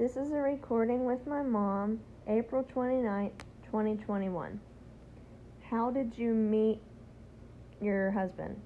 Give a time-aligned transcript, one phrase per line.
[0.00, 3.32] This is a recording with my mom, April 29th,
[3.66, 4.58] 2021.
[5.68, 6.80] How did you meet
[7.82, 8.58] your husband?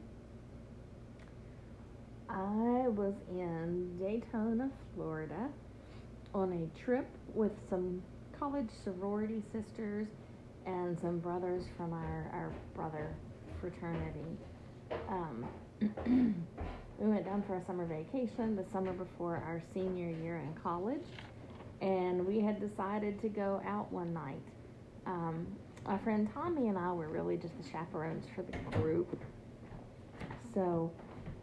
[2.28, 5.48] I was in Daytona, Florida
[6.32, 8.00] on a trip with some
[8.38, 10.06] college sorority sisters
[10.66, 13.12] and some brothers from our, our brother
[13.60, 14.38] fraternity.
[15.08, 15.48] Um,
[16.98, 21.04] we went down for a summer vacation the summer before our senior year in college,
[21.80, 24.42] and we had decided to go out one night.
[25.06, 25.46] Um,
[25.86, 29.18] my friend Tommy and I were really just the chaperones for the group.
[30.54, 30.90] So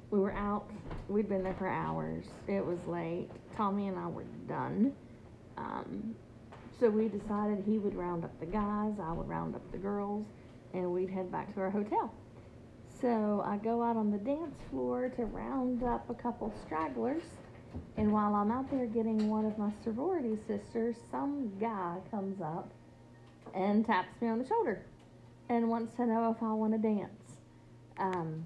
[0.10, 0.70] we were out.
[1.10, 2.26] We'd been there for hours.
[2.48, 3.30] It was late.
[3.56, 4.94] Tommy and I were done.
[5.58, 6.16] Um,
[6.80, 10.26] so we decided he would round up the guys, I would round up the girls,
[10.74, 12.12] and we'd head back to our hotel.
[13.02, 17.24] So I go out on the dance floor to round up a couple stragglers.
[17.98, 22.70] And while I'm out there getting one of my sorority sisters, some guy comes up
[23.56, 24.84] and taps me on the shoulder
[25.50, 27.38] and wants to know if I want to dance.
[27.98, 28.46] Um,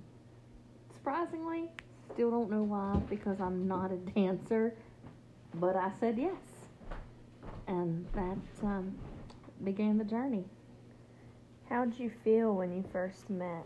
[0.94, 1.70] surprisingly,
[2.14, 4.73] still don't know why because I'm not a dancer,
[5.56, 6.70] but I said yes.
[7.67, 8.95] And that um,
[9.66, 10.45] began the journey.
[11.67, 13.66] How'd you feel when you first met?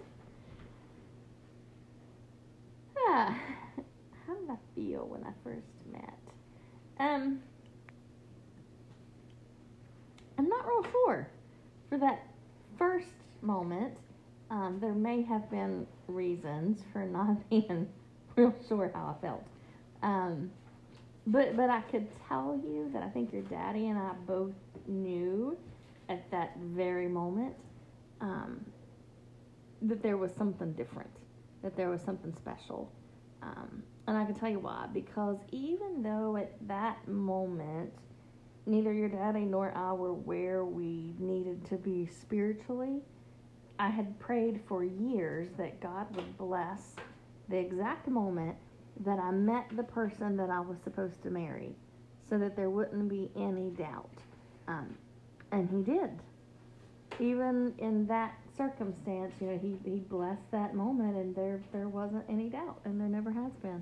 [3.28, 6.20] How did I feel when I first met?
[7.00, 7.42] Um,
[10.38, 11.28] I'm not real sure.
[11.90, 12.26] For that
[12.78, 13.08] first
[13.42, 13.94] moment,
[14.52, 17.88] um, there may have been reasons for not being
[18.36, 19.44] real sure how I felt.
[20.02, 20.52] Um,
[21.28, 24.54] but but I could tell you that I think your daddy and I both
[24.88, 25.58] knew
[26.08, 27.54] at that very moment
[28.22, 28.66] um,
[29.82, 31.12] that there was something different,
[31.62, 32.90] that there was something special.
[33.42, 34.88] Um, and I can tell you why.
[34.94, 37.94] Because even though at that moment,
[38.66, 43.02] neither your daddy nor I were where we needed to be spiritually,
[43.78, 46.96] I had prayed for years that God would bless
[47.48, 48.56] the exact moment
[49.06, 51.76] that I met the person that I was supposed to marry
[52.30, 54.18] so that there wouldn't be any doubt.
[54.68, 54.98] Um,
[55.52, 56.12] and He did.
[57.20, 62.26] Even in that circumstance, you know, he, he blessed that moment and there there wasn't
[62.28, 63.82] any doubt and there never has been.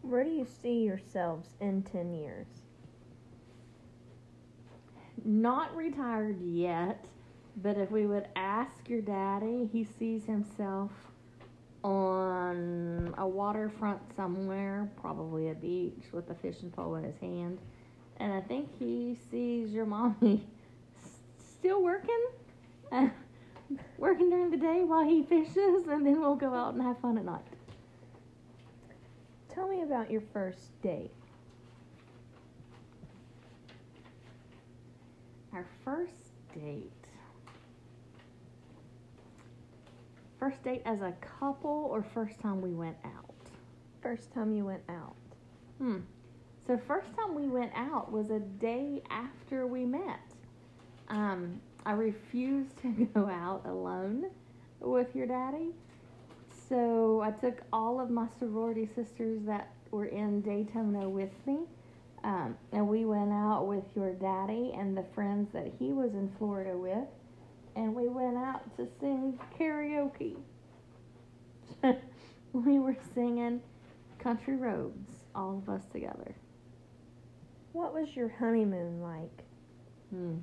[0.00, 2.46] Where do you see yourselves in 10 years?
[5.26, 7.04] Not retired yet,
[7.58, 10.90] but if we would ask your daddy, he sees himself
[11.84, 17.58] on a waterfront somewhere, probably a beach with a fishing pole in his hand.
[18.18, 20.46] And I think he sees your mommy
[21.58, 22.24] still working
[22.92, 23.08] uh,
[23.98, 27.18] working during the day while he fishes, and then we'll go out and have fun
[27.18, 27.42] at night.
[29.48, 31.10] Tell me about your first date.
[35.52, 36.92] Our first date.
[40.38, 43.34] First date as a couple, or first time we went out?
[44.02, 45.16] First time you went out.
[45.78, 46.00] Hmm.
[46.66, 50.20] So first time we went out was a day after we met.
[51.08, 54.26] Um, I refused to go out alone
[54.80, 55.68] with your daddy.
[56.68, 61.58] So I took all of my sorority sisters that were in Daytona with me.
[62.24, 66.28] Um, and we went out with your daddy and the friends that he was in
[66.38, 67.06] Florida with.
[67.76, 70.34] And we went out to sing karaoke.
[72.52, 73.62] we were singing
[74.18, 76.34] Country Roads, all of us together.
[77.72, 79.44] What was your honeymoon like?
[80.10, 80.38] Hmm.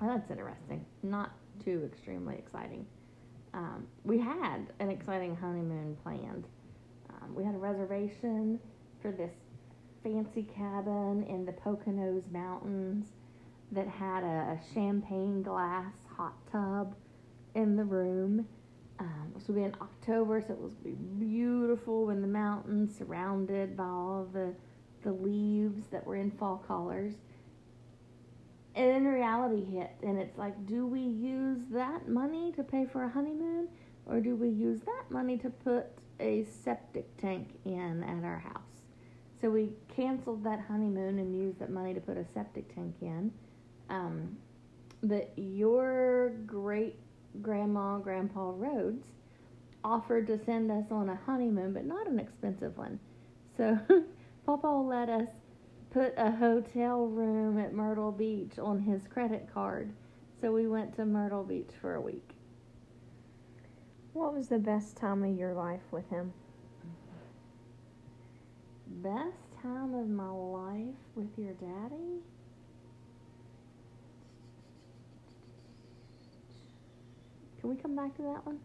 [0.00, 0.84] Well, that's interesting.
[1.02, 1.32] Not
[1.64, 2.86] too extremely exciting.
[3.52, 6.44] Um, we had an exciting honeymoon planned.
[7.10, 8.58] Um, we had a reservation
[9.00, 9.32] for this
[10.02, 13.06] fancy cabin in the Poconos Mountains
[13.72, 16.94] that had a, a champagne glass hot tub
[17.54, 18.46] in the room.
[18.98, 23.76] Um, this would be in October, so it was be beautiful in the mountains, surrounded
[23.76, 24.54] by all the
[25.02, 27.12] the leaves that were in fall colors
[28.74, 29.92] and then reality hit.
[30.02, 33.68] And it's like do we use that money to pay for a honeymoon?
[34.06, 35.86] Or do we use that money to put
[36.20, 38.60] a septic tank in at our house?
[39.40, 43.32] So we canceled that honeymoon and used that money to put a septic tank in.
[43.90, 44.36] Um,
[45.02, 46.96] but your great
[47.42, 49.08] grandma grandpa rhodes
[49.82, 52.98] offered to send us on a honeymoon but not an expensive one.
[53.56, 53.78] So
[54.46, 55.28] papa let us
[55.94, 59.92] put a hotel room at Myrtle Beach on his credit card.
[60.40, 62.30] So we went to Myrtle Beach for a week.
[64.12, 66.32] What was the best time of your life with him?
[69.02, 72.20] best time of my life with your daddy?
[77.60, 78.58] Can we come back to that one?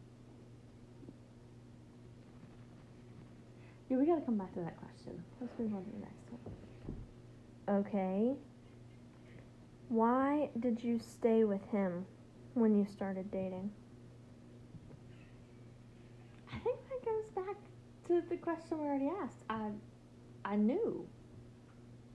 [3.90, 5.24] Yeah, we gotta come back to that question.
[5.42, 6.69] Let's move on to the next one.
[7.70, 8.34] Okay.
[9.90, 12.06] Why did you stay with him
[12.56, 13.72] when you started dating?
[16.52, 17.56] I think that goes back
[18.08, 19.44] to the question we already asked.
[19.50, 19.70] I
[20.44, 21.08] I knew.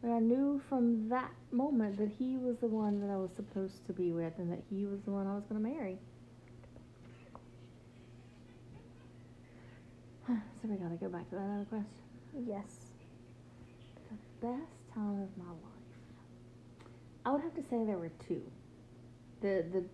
[0.03, 3.87] But I knew from that moment that he was the one that I was supposed
[3.87, 5.99] to be with and that he was the one I was going to marry.
[10.29, 12.05] so we got to go back to that other question.
[12.47, 12.93] Yes.
[14.11, 15.75] The best time of my life.
[17.27, 18.43] I would have to say there were two.
[19.41, 19.85] The the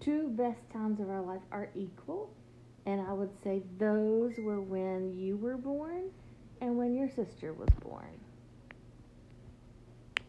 [0.00, 2.30] two best times of our life are equal,
[2.84, 6.10] and I would say those were when you were born
[6.60, 8.18] and when your sister was born.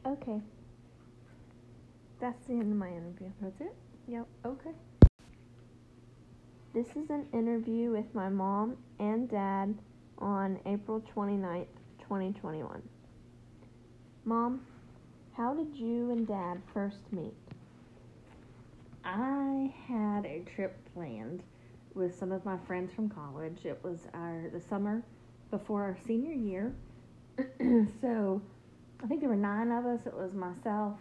[0.05, 0.41] Okay.
[2.19, 3.31] That's the end of my interview.
[3.41, 3.75] That's it?
[4.07, 4.27] Yep.
[4.45, 4.71] Okay.
[6.73, 9.75] This is an interview with my mom and dad
[10.17, 11.67] on April 29th,
[11.99, 12.81] 2021.
[14.27, 14.59] Mom,
[15.37, 17.33] how did you and dad first meet?
[19.05, 21.43] I had a trip planned
[21.93, 23.59] with some of my friends from college.
[23.63, 25.01] It was our the summer
[25.49, 26.75] before our senior year.
[28.01, 28.41] so
[29.01, 30.01] I think there were nine of us.
[30.05, 30.97] It was myself,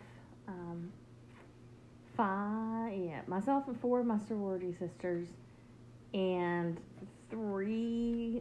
[0.46, 0.92] um,
[2.16, 5.26] five, yeah, myself and four of my sorority sisters,
[6.14, 6.78] and
[7.28, 8.40] three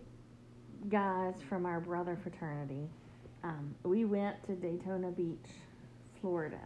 [0.90, 2.88] guys from our brother fraternity.
[3.46, 5.52] Um, we went to Daytona Beach,
[6.20, 6.60] Florida.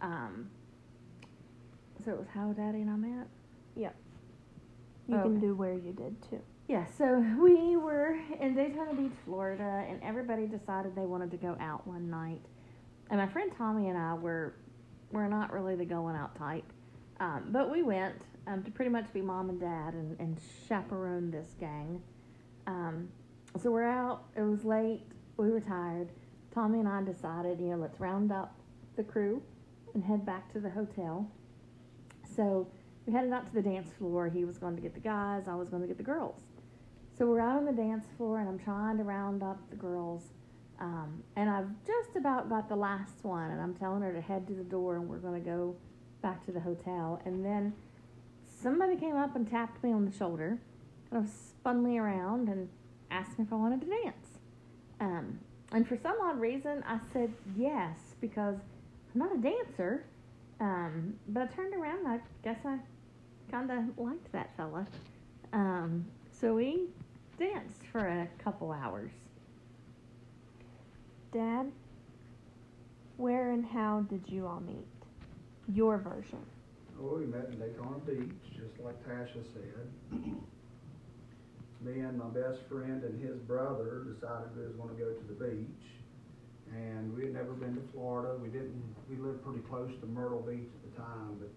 [0.00, 0.48] Um,
[2.02, 3.26] so it was how Daddy and I met.
[3.76, 3.94] Yep.
[5.08, 6.40] You can do where you did too.
[6.68, 11.54] Yeah, so we were in Daytona Beach, Florida, and everybody decided they wanted to go
[11.60, 12.40] out one night.
[13.10, 14.54] And my friend Tommy and I were
[15.12, 16.72] were not really the going out type,
[17.18, 18.14] um, but we went
[18.46, 22.00] um, to pretty much be mom and dad and, and chaperone this gang.
[22.66, 23.08] Um,
[23.60, 24.22] so we're out.
[24.36, 25.02] It was late.
[25.40, 26.10] We were tired.
[26.54, 28.60] Tommy and I decided, you know, let's round up
[28.96, 29.42] the crew
[29.94, 31.26] and head back to the hotel.
[32.36, 32.68] So
[33.06, 34.28] we headed out to the dance floor.
[34.28, 35.44] He was going to get the guys.
[35.48, 36.42] I was going to get the girls.
[37.16, 40.24] So we're out on the dance floor, and I'm trying to round up the girls.
[40.78, 44.46] Um, and I've just about got the last one, and I'm telling her to head
[44.48, 45.74] to the door, and we're going to go
[46.20, 47.18] back to the hotel.
[47.24, 47.72] And then
[48.46, 50.58] somebody came up and tapped me on the shoulder,
[51.10, 52.68] kind of spun me around and
[53.10, 54.29] asked me if I wanted to dance.
[55.00, 55.38] Um,
[55.72, 58.56] and for some odd reason, I said yes because
[59.14, 60.04] I'm not a dancer.
[60.60, 62.00] Um, but I turned around.
[62.00, 62.78] And I guess I
[63.50, 64.86] kind of liked that fella.
[65.52, 66.86] Um, so we
[67.38, 69.10] danced for a couple hours.
[71.32, 71.70] Dad,
[73.16, 74.86] where and how did you all meet?
[75.72, 76.44] Your version.
[77.00, 80.22] Oh, we met in Daytona Beach, just like Tasha said.
[81.80, 85.44] Me and my best friend and his brother decided we was gonna go to the
[85.44, 85.86] beach.
[86.72, 88.36] And we had never been to Florida.
[88.40, 91.48] We didn't, we lived pretty close to Myrtle Beach at the time, but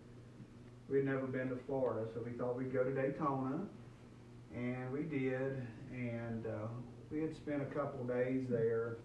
[0.90, 3.68] we had never been to Florida, so we thought we'd go to Daytona.
[4.56, 6.68] And we did, and, uh,
[7.12, 8.98] we had spent a couple days there.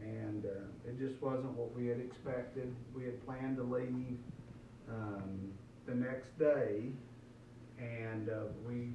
[0.00, 2.74] And, uh, it just wasn't what we had expected.
[2.96, 4.18] We had planned to leave,
[4.88, 5.52] um,
[5.86, 6.92] the next day,
[7.78, 8.94] and uh, we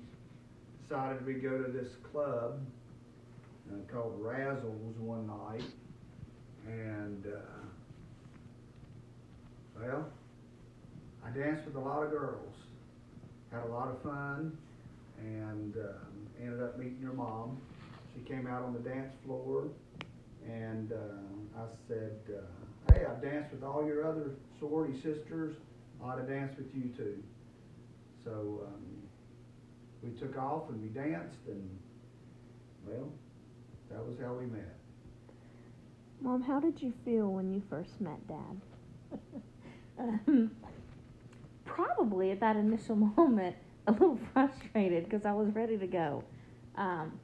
[0.88, 2.60] decided we'd go to this club
[3.72, 5.64] uh, called Razzles one night,
[6.68, 7.66] and uh,
[9.80, 10.06] well,
[11.26, 12.54] I danced with a lot of girls,
[13.52, 14.58] had a lot of fun,
[15.20, 17.60] and um, ended up meeting your mom.
[18.16, 19.68] She came out on the dance floor,
[20.48, 25.56] and uh, I said, uh, "Hey, I've danced with all your other sorority sisters."
[26.04, 27.24] I ought to dance with you too.
[28.24, 28.85] So um,
[30.06, 31.70] we took off and we danced, and
[32.86, 33.10] well,
[33.92, 34.76] that was how we met.
[36.22, 38.62] Mom, how did you feel when you first met Dad?
[40.00, 40.52] um,
[41.66, 43.56] probably at that initial moment,
[43.88, 46.24] a little frustrated because I was ready to go.
[46.76, 47.20] Um,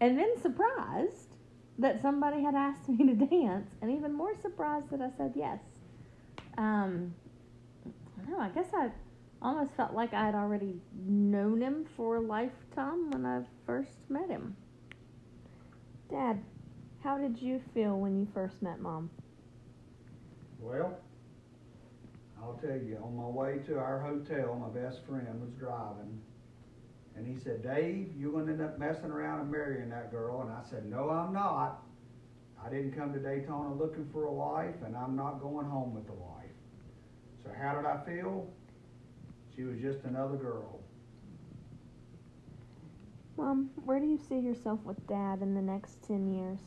[0.00, 1.36] and then surprised
[1.78, 5.58] that somebody had asked me to dance, and even more surprised that I said yes.
[6.56, 7.14] Um,
[8.28, 8.90] no, I guess I
[9.44, 14.28] almost felt like I had already known him for a lifetime when I first met
[14.28, 14.56] him.
[16.10, 16.42] Dad,
[17.02, 19.10] how did you feel when you first met Mom?
[20.58, 20.96] Well,
[22.40, 26.20] I'll tell you, on my way to our hotel, my best friend was driving,
[27.16, 30.40] and he said, "Dave, you're going to end up messing around and marrying that girl."
[30.40, 31.82] And I said, "No, I'm not."
[32.64, 36.08] I didn't come to Daytona looking for a wife, and I'm not going home with
[36.08, 36.50] a wife.
[37.42, 38.48] So how did I feel?
[39.56, 40.80] She was just another girl.
[43.36, 46.58] Mom, where do you see yourself with Dad in the next 10 years?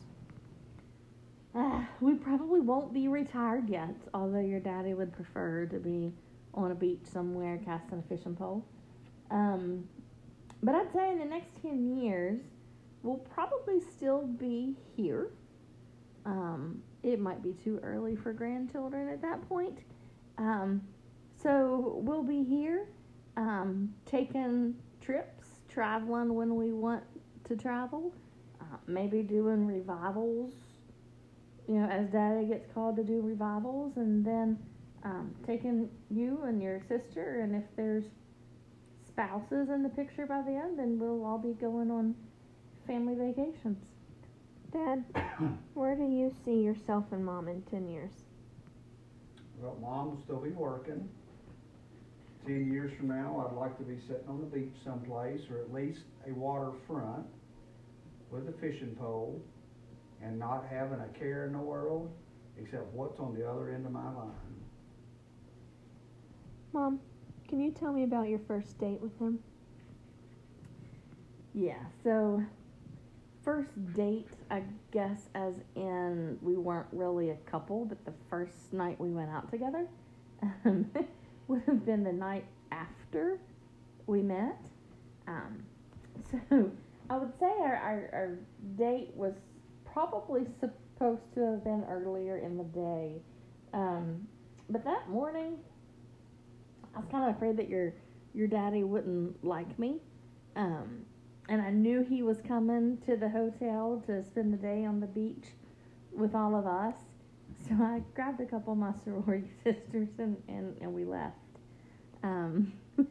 [1.54, 6.12] Uh, we probably won't be retired yet, although your daddy would prefer to be
[6.54, 8.64] on a beach somewhere casting a fishing pole.
[9.30, 9.88] Um,
[10.62, 12.40] but I'd say in the next 10 years,
[13.02, 15.28] we'll probably still be here.
[16.26, 19.78] Um, it might be too early for grandchildren at that point.
[20.36, 20.82] Um,
[21.42, 22.86] so we'll be here,
[23.36, 27.02] um, taking trips, traveling when we want
[27.44, 28.12] to travel,
[28.60, 30.52] uh, maybe doing revivals
[31.68, 34.58] you know, as Daddy gets called to do revivals, and then
[35.04, 38.04] um, taking you and your sister, and if there's
[39.06, 42.14] spouses in the picture by the end, then we'll all be going on
[42.86, 43.84] family vacations.
[44.72, 45.04] Dad,
[45.74, 48.12] where do you see yourself and Mom in 10 years?
[49.58, 51.06] Well, Mom will still be working.
[52.48, 55.70] Ten years from now, I'd like to be sitting on the beach someplace, or at
[55.70, 57.26] least a waterfront
[58.30, 59.38] with a fishing pole
[60.22, 62.10] and not having a care in the world
[62.58, 64.30] except what's on the other end of my line.
[66.72, 67.00] Mom,
[67.46, 69.40] can you tell me about your first date with him?
[71.52, 72.42] Yeah, so
[73.44, 78.98] first date, I guess, as in we weren't really a couple, but the first night
[78.98, 79.86] we went out together
[80.64, 81.06] um, would
[81.68, 83.38] have been the night after
[84.06, 84.58] we met.
[85.26, 85.62] Um,
[86.30, 86.70] so
[87.10, 88.38] I would say our, our, our
[88.76, 89.34] date was
[89.84, 93.20] probably supposed to have been earlier in the day.
[93.72, 94.26] Um,
[94.70, 95.58] but that morning,
[96.94, 97.92] I was kind of afraid that your
[98.34, 99.96] your daddy wouldn't like me.
[100.54, 101.04] Um,
[101.48, 105.06] and I knew he was coming to the hotel to spend the day on the
[105.06, 105.46] beach
[106.12, 106.94] with all of us.
[107.66, 111.36] So I grabbed a couple of my sorority sisters and, and, and we left.
[112.22, 112.72] Um,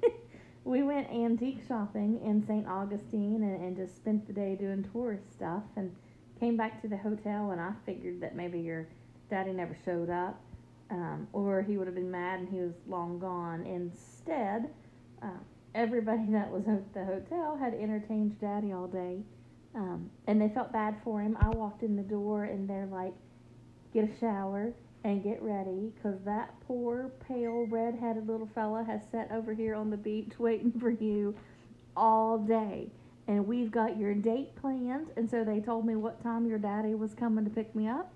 [0.64, 2.68] we went antique shopping in St.
[2.68, 5.64] Augustine and, and just spent the day doing tourist stuff.
[5.76, 5.96] And
[6.40, 8.88] came back to the hotel and I figured that maybe your
[9.30, 10.40] daddy never showed up,
[10.90, 13.66] um, or he would have been mad and he was long gone.
[13.66, 14.70] Instead,
[15.22, 15.40] uh,
[15.76, 19.20] everybody that was at the hotel had entertained daddy all day,
[19.76, 21.38] um, and they felt bad for him.
[21.40, 23.14] I walked in the door and they're like,
[23.94, 24.74] "Get a shower."
[25.08, 29.90] And get ready, cause that poor, pale, red-headed little fella has sat over here on
[29.90, 31.34] the beach waiting for you
[31.96, 32.92] all day
[33.26, 35.08] and we've got your date planned.
[35.16, 38.12] And so they told me what time your daddy was coming to pick me up.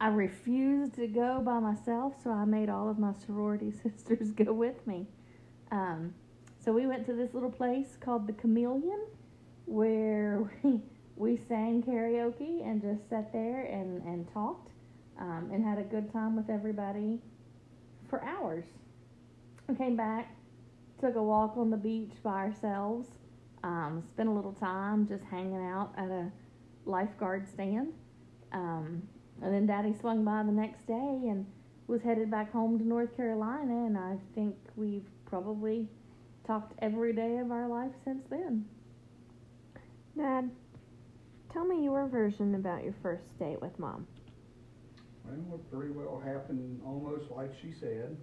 [0.00, 4.54] I refused to go by myself, so I made all of my sorority sisters go
[4.54, 5.06] with me.
[5.70, 6.14] Um,
[6.64, 9.04] so we went to this little place called the Chameleon,
[9.66, 10.80] where we,
[11.16, 14.70] we sang karaoke and just sat there and, and talked
[15.20, 17.20] um, and had a good time with everybody
[18.08, 18.64] for hours.
[19.68, 20.34] We came back,
[21.00, 23.08] took a walk on the beach by ourselves
[23.62, 26.30] um, spent a little time just hanging out at a
[26.86, 27.92] lifeguard stand.
[28.52, 29.02] Um,
[29.42, 31.46] and then Daddy swung by the next day and
[31.86, 33.86] was headed back home to North Carolina.
[33.86, 35.88] And I think we've probably
[36.46, 38.64] talked every day of our life since then.
[40.16, 40.50] Dad,
[41.52, 44.06] tell me your version about your first date with Mom.
[45.24, 48.16] Well, it pretty well happened almost like she said.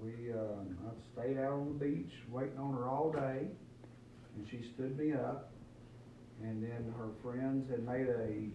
[0.00, 3.46] We, uh, I stayed out on the beach waiting on her all day
[4.36, 5.52] and she stood me up.
[6.42, 8.50] And then her friends had made a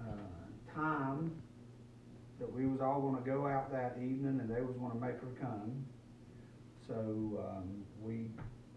[0.00, 1.32] uh, time
[2.38, 4.98] that we was all going to go out that evening, and they was going to
[4.98, 5.84] make her come.
[6.86, 8.30] So um, we,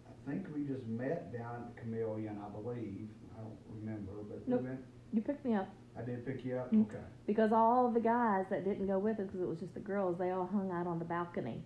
[0.07, 3.07] I think we just met down at the Chameleon, I believe.
[3.37, 4.61] I don't remember, but nope.
[4.61, 4.79] we went.
[5.13, 5.69] You picked me up.
[5.99, 6.67] I did pick you up.
[6.67, 6.81] Mm-hmm.
[6.81, 7.03] Okay.
[7.27, 10.17] Because all the guys that didn't go with us, because it was just the girls,
[10.17, 11.61] they all hung out on the balcony,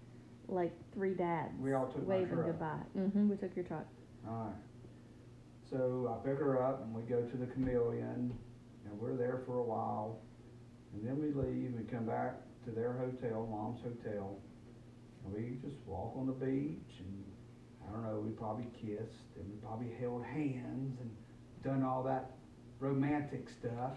[0.47, 1.53] like three dads.
[1.59, 2.83] We all took waving goodbye.
[2.97, 3.29] Mm-hmm.
[3.29, 3.85] We took your truck.
[4.27, 4.55] All right.
[5.69, 8.33] So I pick her up and we go to the Chameleon
[8.85, 10.19] and we're there for a while.
[10.93, 12.35] And then we leave and come back
[12.65, 14.37] to their hotel, mom's hotel.
[15.25, 17.23] And we just walk on the beach and
[17.87, 21.11] I don't know, we probably kissed and we probably held hands and
[21.63, 22.31] done all that
[22.79, 23.93] romantic stuff.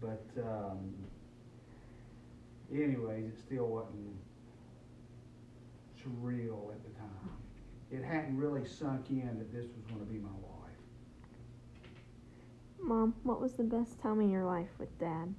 [0.00, 0.94] But um,
[2.72, 4.14] anyways, it still wasn't
[5.98, 7.30] surreal at the time.
[7.90, 10.58] It hadn't really sunk in that this was going to be my wife.
[12.80, 15.34] Mom, what was the best time in your life with Dad?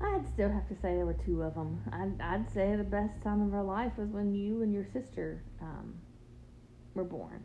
[0.00, 1.82] I'd still have to say there were two of them.
[1.92, 5.42] I'd, I'd say the best time of our life was when you and your sister
[5.60, 5.94] um,
[6.94, 7.42] were born.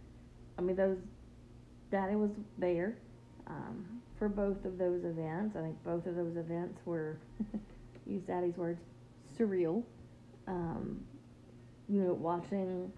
[0.58, 0.98] I mean, those
[1.90, 2.98] Daddy was there
[3.50, 3.86] um,
[4.18, 5.56] for both of those events.
[5.56, 7.18] I think both of those events were,
[8.06, 8.82] use Daddy's words,
[9.38, 9.84] surreal.
[10.48, 11.00] Um,
[11.90, 12.92] you know, watching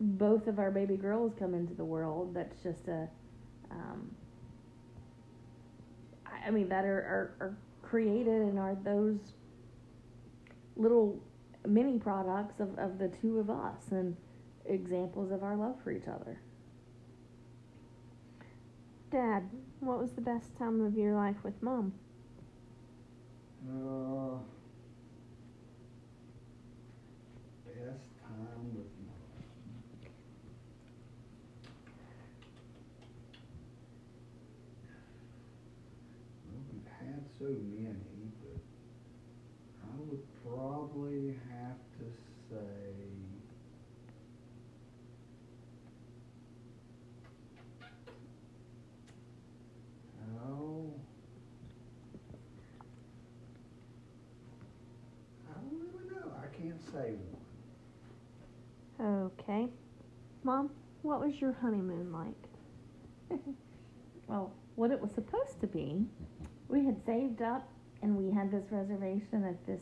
[0.00, 2.34] both of our baby girls come into the world.
[2.34, 3.08] That's just a,
[3.70, 4.10] um,
[6.46, 9.18] I, mean, that are, are, are created and are those
[10.76, 11.18] little
[11.66, 14.16] mini products of, of the two of us and
[14.66, 16.40] examples of our love for each other.
[19.10, 19.48] Dad,
[19.80, 21.92] what was the best time of your life with mom?
[23.68, 24.38] Uh,
[27.66, 29.16] best time with mom.
[36.48, 38.60] Well, we've had so many, but
[39.84, 42.06] I would probably have to
[42.50, 42.56] say.
[50.48, 50.90] Oh.
[55.48, 56.32] I don't really know.
[56.40, 57.14] I can't say
[58.98, 59.30] one.
[59.48, 59.68] Okay.
[60.42, 60.70] Mom,
[61.02, 63.38] what was your honeymoon like?
[64.26, 66.04] well, what it was supposed to be,
[66.68, 67.68] we had saved up
[68.02, 69.80] and we had this reservation at this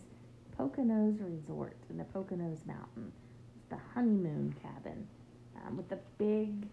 [0.59, 3.11] Poconos Resort in the Poconos Mountain.
[3.57, 5.07] It's the honeymoon cabin
[5.67, 6.69] um, with the big,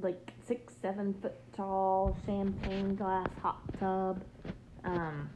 [0.00, 4.22] like six, seven foot tall champagne glass hot tub,
[4.84, 5.28] um,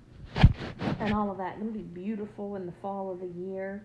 [1.00, 1.58] and all of that.
[1.58, 3.84] Going to be beautiful in the fall of the year.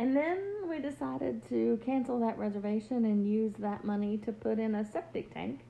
[0.00, 4.76] And then we decided to cancel that reservation and use that money to put in
[4.76, 5.60] a septic tank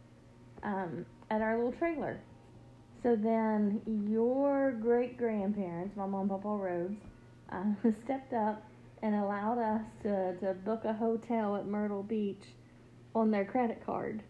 [0.63, 2.21] um, at our little trailer.
[3.03, 7.01] So then your great grandparents, my mom, Papa Rhodes,
[7.51, 7.65] uh,
[8.05, 8.63] stepped up
[9.03, 12.55] and allowed us to, to book a hotel at Myrtle Beach
[13.17, 14.23] on their credit card.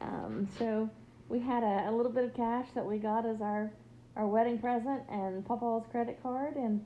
[0.00, 0.88] Um, so
[1.28, 3.70] we had a, a, little bit of cash that we got as our,
[4.16, 6.82] our wedding present and Papa's credit card, and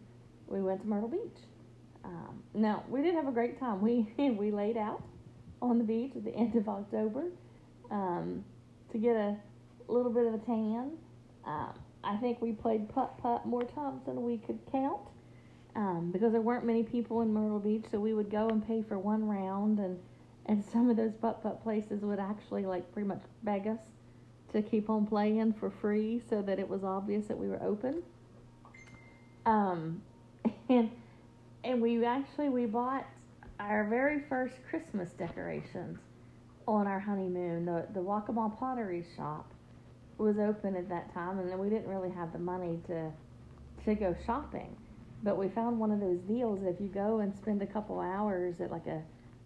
[0.48, 1.38] we went to Myrtle Beach.
[2.08, 3.80] Um, now we did have a great time.
[3.80, 5.02] We we laid out
[5.60, 7.24] on the beach at the end of October
[7.90, 8.44] um,
[8.92, 9.36] to get a
[9.88, 10.92] little bit of a tan.
[11.44, 15.00] Um, I think we played putt putt more times than we could count
[15.76, 17.84] um, because there weren't many people in Myrtle Beach.
[17.90, 19.98] So we would go and pay for one round, and
[20.46, 23.80] and some of those putt putt places would actually like pretty much beg us
[24.52, 28.02] to keep on playing for free so that it was obvious that we were open.
[29.44, 30.00] Um,
[30.70, 30.90] and
[31.68, 33.06] and we actually we bought
[33.60, 35.98] our very first Christmas decorations
[36.66, 37.66] on our honeymoon.
[37.66, 39.52] The the Waccamaw Pottery Shop
[40.16, 43.12] was open at that time, and we didn't really have the money to
[43.84, 44.74] to go shopping.
[45.22, 48.62] But we found one of those deals if you go and spend a couple hours
[48.62, 49.02] at like a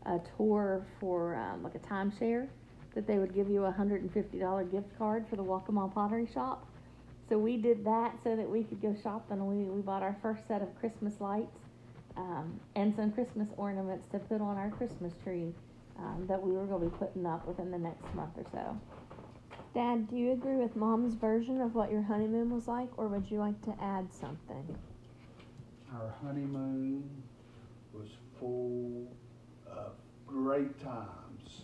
[0.07, 2.47] a tour for um, like a timeshare,
[2.95, 5.93] that they would give you a hundred and fifty dollar gift card for the Waccamaw
[5.93, 6.69] Pottery Shop.
[7.29, 9.45] So we did that so that we could go shopping.
[9.45, 11.62] We we bought our first set of Christmas lights
[12.17, 15.53] um, and some Christmas ornaments to put on our Christmas tree
[15.99, 18.79] um, that we were going to be putting up within the next month or so.
[19.75, 23.31] Dad, do you agree with Mom's version of what your honeymoon was like, or would
[23.31, 24.77] you like to add something?
[25.95, 27.09] Our honeymoon
[27.95, 29.09] was full
[29.67, 29.93] of
[30.27, 31.63] great times.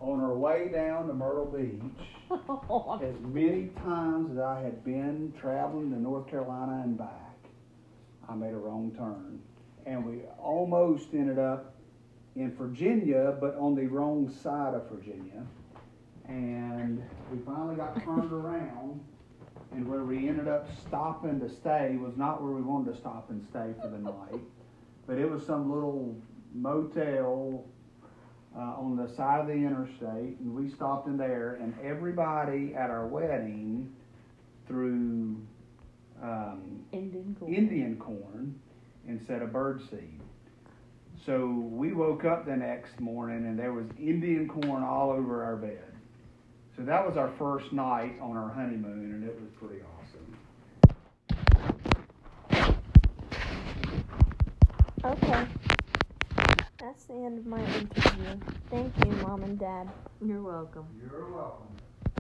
[0.00, 2.08] On our way down to Myrtle Beach,
[3.02, 7.38] as many times as I had been traveling to North Carolina and back,
[8.28, 9.40] I made a wrong turn.
[9.86, 11.74] And we almost ended up
[12.36, 15.44] in Virginia, but on the wrong side of Virginia.
[16.26, 19.00] And we finally got turned around,
[19.72, 23.28] and where we ended up stopping to stay was not where we wanted to stop
[23.30, 24.40] and stay for the night,
[25.06, 26.16] but it was some little
[26.54, 27.64] motel
[28.56, 32.88] uh, on the side of the interstate, and we stopped in there, and everybody at
[32.88, 33.92] our wedding
[34.66, 35.36] threw
[36.22, 37.54] um, Indian corn.
[37.54, 38.58] Indian corn
[39.08, 40.20] instead of birdseed.
[41.24, 45.56] So we woke up the next morning and there was Indian corn all over our
[45.56, 45.84] bed.
[46.76, 50.36] So that was our first night on our honeymoon and it was pretty awesome.
[55.04, 55.46] Okay.
[56.78, 58.38] That's the end of my interview.
[58.70, 59.88] Thank you, Mom and Dad.
[60.20, 60.86] You're welcome.
[61.00, 61.73] You're welcome.